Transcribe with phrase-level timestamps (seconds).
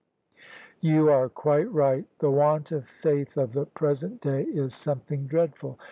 [0.79, 5.77] "You are quite right: the want of faith of the present day is something dreadful.